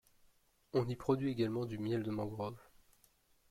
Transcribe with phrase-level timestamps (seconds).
[0.73, 2.57] On y produit également du miel de mangrove.